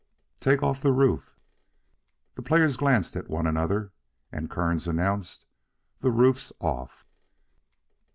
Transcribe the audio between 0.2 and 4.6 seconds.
"Take off the roof." The players glanced at one another, and